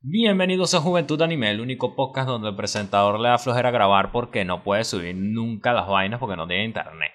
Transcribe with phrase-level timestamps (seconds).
[0.00, 4.44] Bienvenidos a Juventud Anime, el único podcast donde el presentador le da flojera grabar porque
[4.44, 7.10] no puede subir nunca las vainas porque no tiene internet.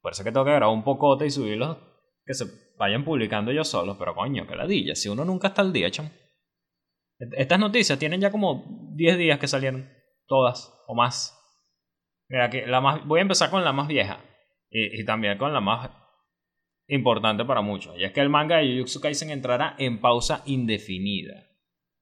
[0.00, 1.78] Por eso es que tengo que grabar un pocote y subirlos
[2.26, 5.72] que se vayan publicando yo solos, pero coño, que ladilla, si uno nunca está al
[5.72, 6.10] día, chamo.
[7.20, 9.88] Estas noticias tienen ya como 10 días que salieron,
[10.26, 11.40] todas o más.
[12.28, 14.18] Mira, que la más, voy a empezar con la más vieja
[14.70, 15.88] y, y también con la más
[16.88, 17.96] importante para muchos.
[17.96, 21.53] Y es que el manga de Jujutsu Kaisen entrará en pausa indefinida.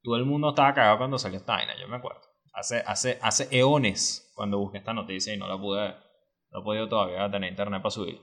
[0.02, 2.20] Todo el mundo estaba cagado cuando salió esta vaina, yo me acuerdo.
[2.52, 5.94] Hace, hace, hace eones cuando busqué esta noticia y no la pude,
[6.50, 8.20] no he podido todavía tener internet para subir.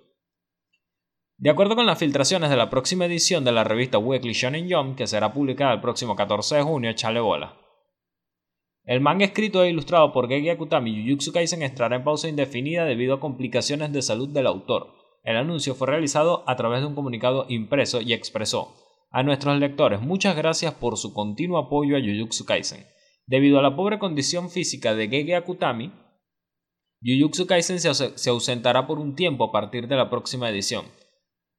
[1.37, 4.97] De acuerdo con las filtraciones de la próxima edición de la revista Weekly Shonen Jump,
[4.97, 7.57] que será publicada el próximo 14 de junio, chale bola.
[8.83, 13.13] El manga escrito e ilustrado por Gege Akutami Jujutsu Kaisen estará en pausa indefinida debido
[13.13, 14.95] a complicaciones de salud del autor.
[15.23, 18.73] El anuncio fue realizado a través de un comunicado impreso y expresó
[19.11, 22.85] a nuestros lectores muchas gracias por su continuo apoyo a Jujutsu Kaisen.
[23.25, 25.91] Debido a la pobre condición física de Gege Akutami,
[27.01, 30.85] Jujutsu Kaisen se ausentará por un tiempo a partir de la próxima edición.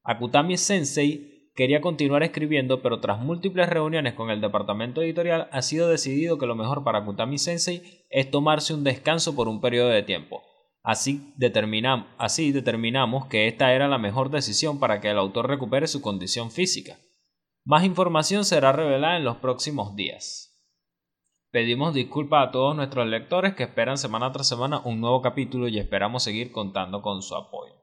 [0.03, 5.89] Akutami Sensei quería continuar escribiendo, pero tras múltiples reuniones con el departamento editorial ha sido
[5.89, 10.03] decidido que lo mejor para Akutami Sensei es tomarse un descanso por un periodo de
[10.03, 10.43] tiempo.
[10.83, 16.51] Así determinamos que esta era la mejor decisión para que el autor recupere su condición
[16.51, 16.99] física.
[17.65, 20.51] Más información será revelada en los próximos días.
[21.51, 25.79] Pedimos disculpas a todos nuestros lectores que esperan semana tras semana un nuevo capítulo y
[25.79, 27.75] esperamos seguir contando con su apoyo.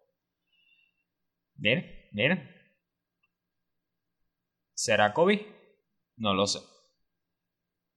[1.58, 2.50] Miren, miren.
[4.74, 5.42] ¿Será COVID?
[6.16, 6.60] No lo sé.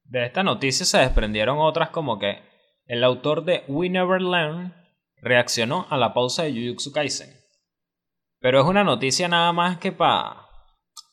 [0.05, 2.43] De esta noticia se desprendieron otras como que
[2.87, 4.75] el autor de We Never Learn
[5.17, 7.31] reaccionó a la pausa de Jujutsu Kaisen.
[8.41, 10.50] Pero es una noticia nada más que para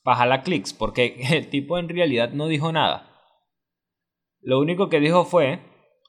[0.02, 3.04] pa jalar clics, porque el tipo en realidad no dijo nada.
[4.40, 5.60] Lo único que dijo fue,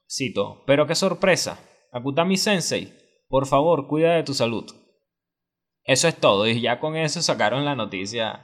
[0.10, 1.60] cito, pero qué sorpresa,
[1.92, 2.94] Akutami Sensei,
[3.28, 4.66] por favor cuida de tu salud.
[5.84, 8.42] Eso es todo, y ya con eso sacaron la noticia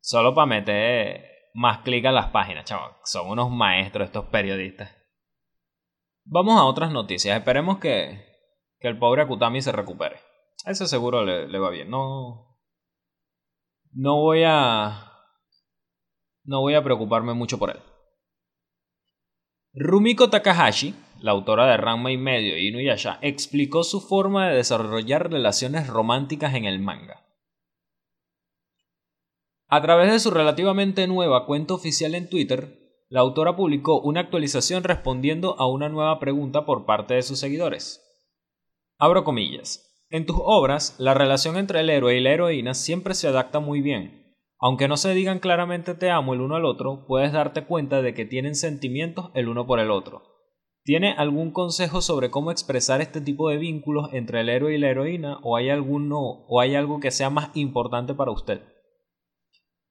[0.00, 2.92] solo para meter más clic a las páginas, chaval.
[3.04, 4.94] Son unos maestros estos periodistas.
[6.24, 8.24] Vamos a otras noticias, esperemos que,
[8.78, 10.20] que el pobre Akutami se recupere.
[10.66, 11.90] ese seguro le va bien.
[11.90, 12.51] No,
[13.92, 15.08] no voy a.
[16.44, 17.80] No voy a preocuparme mucho por él.
[19.74, 25.30] Rumiko Takahashi, la autora de Ranma y medio y Inuyasha, explicó su forma de desarrollar
[25.30, 27.24] relaciones románticas en el manga.
[29.68, 34.84] A través de su relativamente nueva cuenta oficial en Twitter, la autora publicó una actualización
[34.84, 38.02] respondiendo a una nueva pregunta por parte de sus seguidores.
[38.98, 39.91] Abro comillas.
[40.12, 43.80] En tus obras, la relación entre el héroe y la heroína siempre se adapta muy
[43.80, 44.36] bien.
[44.58, 48.12] Aunque no se digan claramente te amo el uno al otro, puedes darte cuenta de
[48.12, 50.22] que tienen sentimientos el uno por el otro.
[50.84, 54.90] ¿Tiene algún consejo sobre cómo expresar este tipo de vínculos entre el héroe y la
[54.90, 58.60] heroína o hay alguno o hay algo que sea más importante para usted?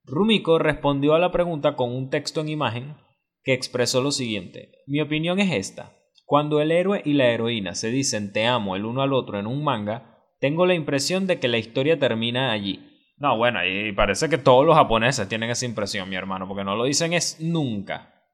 [0.03, 2.96] Rumiko respondió a la pregunta con un texto en imagen
[3.44, 5.98] que expresó lo siguiente: Mi opinión es esta.
[6.26, 9.48] Cuando el héroe y la heroína se dicen te amo el uno al otro en
[9.48, 10.10] un manga,
[10.41, 13.13] tengo la impresión de que la historia termina allí.
[13.18, 16.75] No, bueno, y parece que todos los japoneses tienen esa impresión, mi hermano, porque no
[16.75, 18.25] lo dicen es nunca.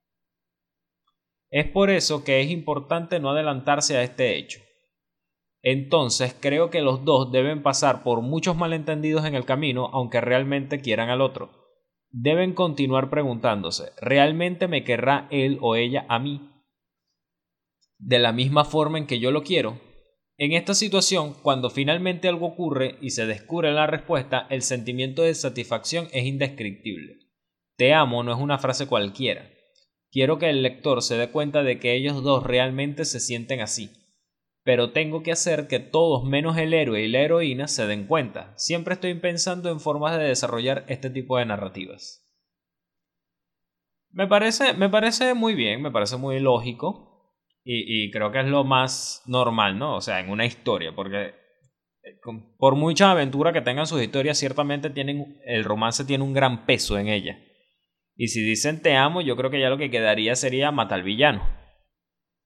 [1.49, 4.61] Es por eso que es importante no adelantarse a este hecho.
[5.61, 10.79] Entonces creo que los dos deben pasar por muchos malentendidos en el camino, aunque realmente
[10.79, 11.51] quieran al otro.
[12.09, 16.49] Deben continuar preguntándose, ¿realmente me querrá él o ella a mí?
[17.97, 19.86] De la misma forma en que yo lo quiero.
[20.39, 25.33] En esta situación, cuando finalmente algo ocurre y se descubre la respuesta, el sentimiento de
[25.33, 27.17] satisfacción es indescriptible.
[27.75, 29.49] Te amo no es una frase cualquiera.
[30.11, 33.89] Quiero que el lector se dé cuenta de que ellos dos realmente se sienten así.
[34.63, 38.53] Pero tengo que hacer que todos menos el héroe y la heroína se den cuenta.
[38.57, 42.23] Siempre estoy pensando en formas de desarrollar este tipo de narrativas.
[44.11, 47.06] Me parece, me parece muy bien, me parece muy lógico.
[47.69, 49.97] Y, creo que es lo más normal, ¿no?
[49.97, 51.33] O sea, en una historia, porque
[52.01, 52.17] eh,
[52.57, 56.97] por mucha aventura que tengan sus historias, ciertamente tienen, el romance tiene un gran peso
[56.97, 57.37] en ella.
[58.15, 61.03] Y si dicen te amo, yo creo que ya lo que quedaría sería matar al
[61.03, 61.45] villano.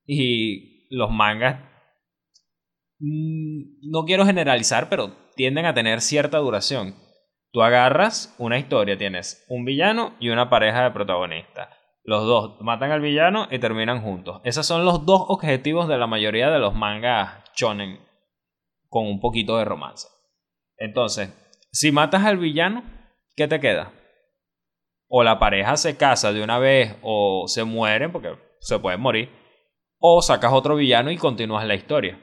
[0.08, 1.70] Y los mangas,
[2.98, 6.96] mm, no quiero generalizar, pero tienden a tener cierta duración.
[7.52, 12.92] Tú agarras una historia, tienes un villano y una pareja de protagonistas los dos matan
[12.92, 14.42] al villano y terminan juntos.
[14.44, 18.00] Esos son los dos objetivos de la mayoría de los mangas shonen
[18.90, 20.08] con un poquito de romance.
[20.78, 21.32] Entonces,
[21.72, 22.84] si matas al villano,
[23.36, 23.94] ¿qué te queda?
[25.14, 29.30] o la pareja se casa de una vez o se mueren, porque se pueden morir,
[30.00, 32.18] o sacas otro villano y continúas la historia.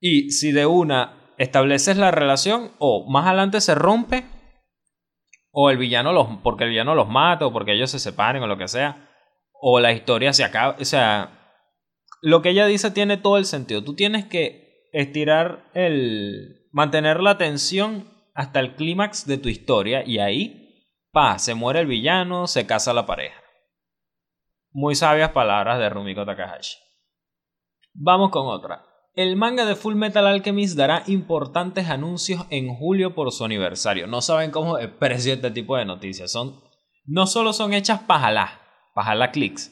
[0.00, 4.24] Y si de una estableces la relación, o más adelante se rompe,
[5.52, 8.46] o el villano los, porque el villano los mata, o porque ellos se separen, o
[8.46, 9.08] lo que sea,
[9.52, 10.76] o la historia se acaba.
[10.80, 11.58] O sea,
[12.22, 13.84] lo que ella dice tiene todo el sentido.
[13.84, 16.68] Tú tienes que estirar el.
[16.72, 21.86] mantener la tensión hasta el clímax de tu historia, y ahí, pa, se muere el
[21.86, 23.40] villano, se casa la pareja.
[24.70, 26.78] Muy sabias palabras de Rumiko Takahashi.
[27.92, 28.91] Vamos con otra.
[29.14, 34.06] El manga de Full Metal Alchemist dará importantes anuncios en julio por su aniversario.
[34.06, 36.32] No saben cómo precio este tipo de noticias.
[36.32, 36.62] Son,
[37.04, 38.62] no solo son hechas pajalá,
[38.94, 39.70] pajalá clics.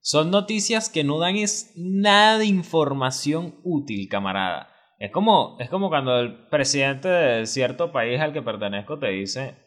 [0.00, 4.70] Son noticias que no dan es nada de información útil, camarada.
[4.98, 9.58] Es como, es como cuando el presidente de cierto país al que pertenezco te dice,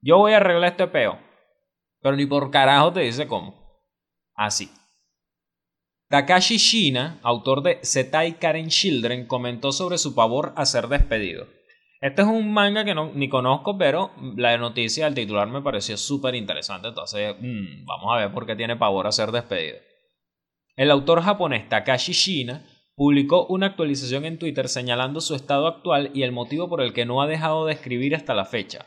[0.00, 1.18] yo voy a arreglar este peo.
[2.02, 3.82] Pero ni por carajo te dice cómo.
[4.36, 4.70] Así.
[6.10, 11.46] Takashi Shina, autor de Setai Karen Children, comentó sobre su pavor a ser despedido.
[12.00, 15.96] Este es un manga que no, ni conozco, pero la noticia del titular me pareció
[15.96, 19.78] súper interesante, entonces mm, vamos a ver por qué tiene pavor a ser despedido.
[20.74, 22.66] El autor japonés Takashi Shina
[22.96, 27.06] publicó una actualización en Twitter señalando su estado actual y el motivo por el que
[27.06, 28.86] no ha dejado de escribir hasta la fecha.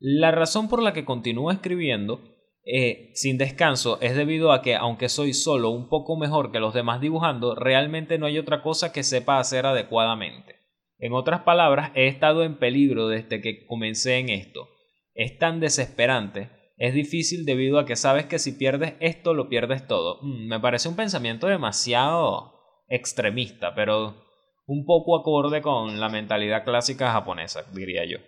[0.00, 2.33] La razón por la que continúa escribiendo
[2.64, 6.72] eh, sin descanso es debido a que, aunque soy solo un poco mejor que los
[6.74, 10.56] demás dibujando, realmente no hay otra cosa que sepa hacer adecuadamente.
[10.98, 14.68] En otras palabras, he estado en peligro desde que comencé en esto.
[15.14, 19.86] Es tan desesperante, es difícil debido a que sabes que si pierdes esto, lo pierdes
[19.86, 20.18] todo.
[20.22, 22.54] Mm, me parece un pensamiento demasiado
[22.88, 24.24] extremista, pero
[24.66, 28.18] un poco acorde con la mentalidad clásica japonesa, diría yo.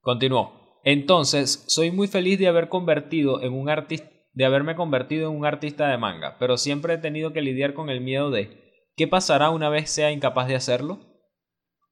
[0.00, 0.59] Continuó.
[0.84, 5.44] Entonces, soy muy feliz de haber convertido en un artista de haberme convertido en un
[5.44, 9.50] artista de manga, pero siempre he tenido que lidiar con el miedo de ¿qué pasará
[9.50, 11.00] una vez sea incapaz de hacerlo?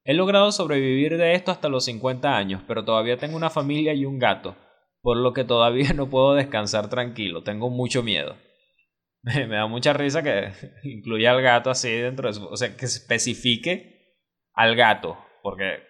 [0.04, 4.04] He logrado sobrevivir de esto hasta los 50 años, pero todavía tengo una familia y
[4.04, 4.56] un gato,
[5.02, 8.36] por lo que todavía no puedo descansar tranquilo, tengo mucho miedo.
[9.22, 10.52] Me da mucha risa que
[10.84, 12.46] incluya al gato así dentro de su...
[12.46, 14.16] O sea, que especifique
[14.54, 15.82] al gato, porque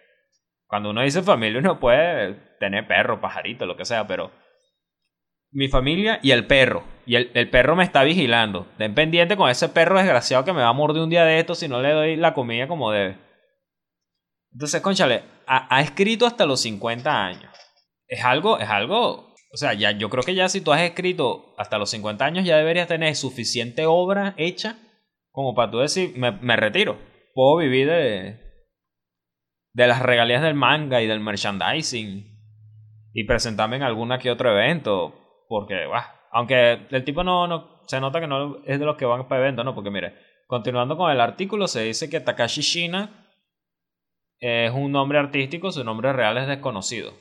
[0.69, 4.31] cuando uno dice familia uno puede tener perro, pajarito, lo que sea, pero
[5.51, 6.83] mi familia y el perro.
[7.07, 8.67] Y el, perro me está vigilando.
[8.77, 11.55] Den pendiente con ese perro desgraciado que me va a morder un día de esto
[11.55, 13.17] si no le doy la comida como debe.
[14.53, 17.51] Entonces, conchale, ha, ha, escrito hasta los 50 años.
[18.07, 19.33] Es algo, es algo.
[19.51, 22.45] O sea, ya, yo creo que ya si tú has escrito hasta los 50 años,
[22.45, 24.77] ya deberías tener suficiente obra hecha
[25.31, 26.99] como para tú decir, me, me retiro.
[27.33, 28.48] Puedo vivir de,
[29.79, 32.37] de las regalías del manga y del merchandising
[33.13, 35.45] y presentarme en alguna que otro evento.
[35.47, 35.85] Porque,
[36.33, 39.39] aunque el tipo no, no, se nota que no es de los que van para
[39.39, 39.73] eventos, ¿no?
[39.73, 40.15] Porque mire,
[40.47, 43.25] continuando con el artículo, se dice que Takashi Shina
[44.39, 47.13] es un nombre artístico, su nombre real es desconocido.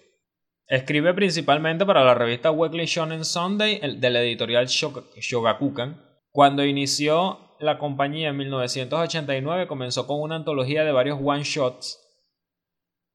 [0.66, 6.02] Escribe principalmente para la revista Weekly Shonen Sunday de la editorial Shogakukan.
[6.32, 12.04] Cuando inició la compañía en 1989 comenzó con una antología de varios one-shots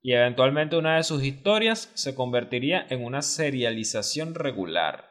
[0.04, 5.10] y eventualmente una de sus historias se convertiría en una serialización regular,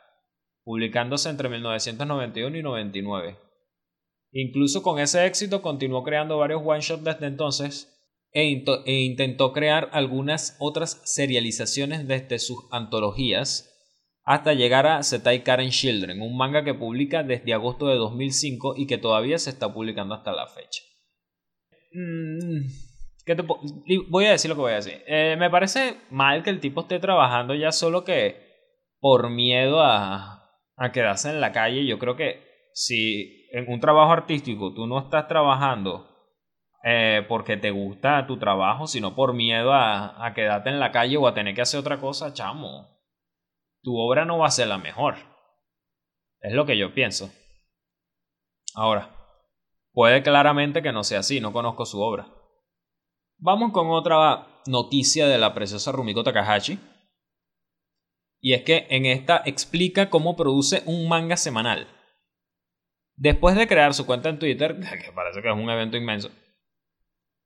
[0.64, 3.38] publicándose entre 1991 y 99.
[4.32, 7.88] Incluso con ese éxito continuó creando varios one-shots desde entonces
[8.34, 13.70] e, e, intentó crear algunas otras serializaciones desde sus antologías
[14.24, 18.86] hasta llegar a Setai Karen Children, un manga que publica desde agosto de 2005 y
[18.86, 20.82] que todavía se está publicando hasta la fecha.
[21.92, 22.91] Mm,
[24.08, 25.02] voy a decir lo que voy a decir.
[25.06, 28.52] Eh, me parece mal que el tipo esté trabajando ya solo que
[29.00, 31.86] por miedo a, a quedarse en la calle.
[31.86, 36.08] Yo creo que si en un trabajo artístico tú no estás trabajando
[36.84, 41.16] eh, porque te gusta tu trabajo, sino por miedo a, a quedarte en la calle
[41.16, 42.88] o a tener que hacer otra cosa, chamo,
[43.82, 45.16] tu obra no va a ser la mejor.
[46.40, 47.30] Es lo que yo pienso.
[48.74, 49.10] Ahora,
[49.92, 52.26] puede claramente que no sea así, no conozco su obra.
[53.44, 56.78] Vamos con otra noticia de la preciosa Rumiko Takahashi.
[58.40, 61.88] Y es que en esta explica cómo produce un manga semanal.
[63.16, 66.30] Después de crear su cuenta en Twitter, que parece que es un evento inmenso,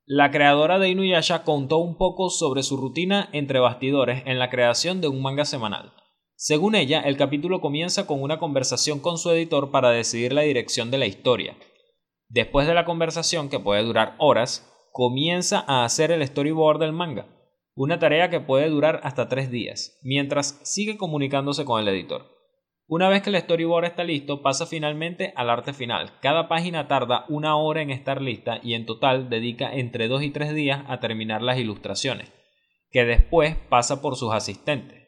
[0.04, 5.00] la creadora de Inuyasha contó un poco sobre su rutina entre bastidores en la creación
[5.00, 5.94] de un manga semanal.
[6.34, 10.90] Según ella, el capítulo comienza con una conversación con su editor para decidir la dirección
[10.90, 11.56] de la historia.
[12.28, 17.26] Después de la conversación, que puede durar horas, comienza a hacer el storyboard del manga.
[17.74, 22.24] una tarea que puede durar hasta tres días, mientras sigue comunicándose con el editor.
[22.86, 26.12] Una vez que el storyboard está listo, pasa finalmente al arte final.
[26.22, 30.30] Cada página tarda una hora en estar lista y en total dedica entre dos y
[30.30, 32.32] tres días a terminar las ilustraciones,
[32.90, 35.06] que después pasa por sus asistentes.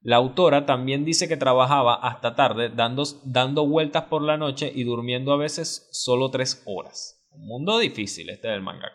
[0.00, 4.84] La autora también dice que trabajaba hasta tarde dando, dando vueltas por la noche y
[4.84, 7.17] durmiendo a veces solo tres horas.
[7.30, 8.90] Un mundo difícil este del manga.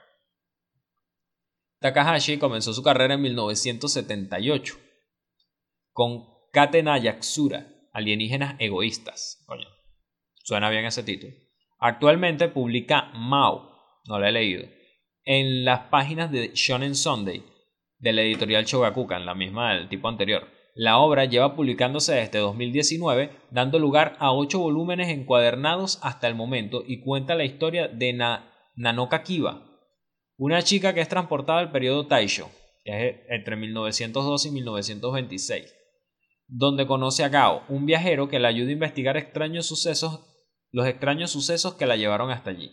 [1.79, 4.75] Takahashi comenzó su carrera en 1978
[5.91, 9.45] con Katena Yaksura, Alienígenas Egoístas.
[10.43, 11.33] Suena bien ese título.
[11.79, 14.65] Actualmente publica Mao, no lo he leído,
[15.25, 17.43] en las páginas de Shonen Sunday
[17.97, 20.47] de la editorial Shogakukan, la misma del tipo anterior.
[20.75, 26.84] La obra lleva publicándose desde 2019, dando lugar a ocho volúmenes encuadernados hasta el momento
[26.86, 28.13] y cuenta la historia de
[28.75, 29.63] Nanoka Kiba,
[30.36, 32.50] una chica que es transportada al periodo Taisho,
[32.84, 35.75] que es entre 1902 y 1926,
[36.48, 40.22] donde conoce a Gao, un viajero que le ayuda a investigar extraños sucesos,
[40.72, 42.72] los extraños sucesos que la llevaron hasta allí.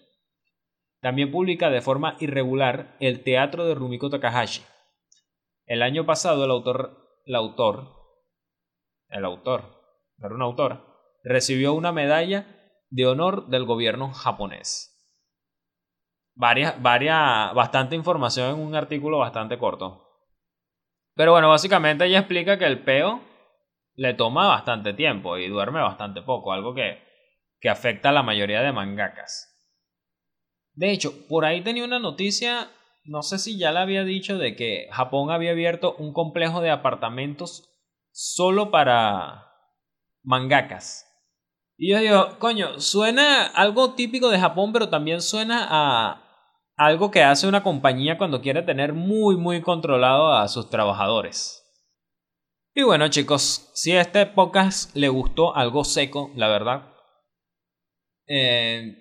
[1.03, 4.63] También publica de forma irregular el teatro de Rumiko Takahashi.
[5.67, 7.00] El año pasado el autor
[7.31, 7.87] el autor,
[9.09, 9.63] el autor,
[10.19, 10.85] era una autora,
[11.23, 12.45] recibió una medalla
[12.91, 14.89] de honor del gobierno japonés.
[16.35, 20.09] Varias, varias, bastante información en un artículo bastante corto.
[21.15, 23.21] Pero bueno, básicamente ella explica que el peo
[23.95, 27.01] le toma bastante tiempo y duerme bastante poco, algo que,
[27.61, 29.57] que afecta a la mayoría de mangakas.
[30.73, 32.69] De hecho, por ahí tenía una noticia
[33.11, 36.71] no sé si ya le había dicho de que Japón había abierto un complejo de
[36.71, 37.69] apartamentos
[38.13, 39.49] solo para
[40.23, 41.07] mangakas.
[41.77, 46.23] Y yo digo, coño, suena algo típico de Japón, pero también suena a
[46.77, 51.65] algo que hace una compañía cuando quiere tener muy, muy controlado a sus trabajadores.
[52.75, 56.95] Y bueno, chicos, si a este podcast le gustó algo seco, la verdad,
[58.29, 58.95] eh,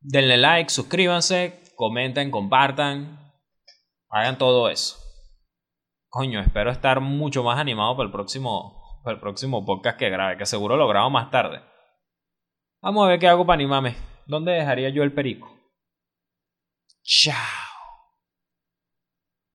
[0.00, 3.32] denle like, suscríbanse, comenten, compartan,
[4.08, 4.96] hagan todo eso.
[6.08, 10.36] Coño, espero estar mucho más animado para el próximo, para el próximo podcast que grabe,
[10.36, 11.62] que seguro lo grabo más tarde.
[12.82, 13.96] Vamos a ver qué hago para animarme.
[14.26, 15.50] ¿Dónde dejaría yo el perico?
[17.02, 17.71] Chao.